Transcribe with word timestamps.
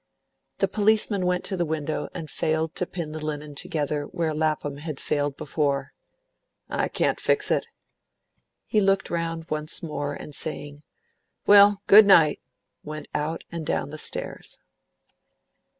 The 0.57 0.67
policeman 0.67 1.27
went 1.27 1.43
to 1.43 1.55
the 1.55 1.63
window 1.63 2.09
and 2.15 2.27
failed 2.27 2.73
to 2.73 2.87
pin 2.87 3.11
the 3.11 3.23
linen 3.23 3.53
together 3.53 4.05
where 4.05 4.33
Lapham 4.33 4.77
had 4.77 4.99
failed 4.99 5.37
before. 5.37 5.93
"I 6.67 6.87
can't 6.87 7.19
fix 7.19 7.51
it." 7.51 7.67
He 8.65 8.81
looked 8.81 9.11
round 9.11 9.47
once 9.51 9.83
more, 9.83 10.15
and 10.15 10.33
saying, 10.33 10.81
"Well, 11.45 11.83
good 11.85 12.07
night," 12.07 12.41
went 12.83 13.09
out 13.13 13.43
and 13.51 13.63
down 13.63 13.91
the 13.91 13.99
stairs. 13.99 14.57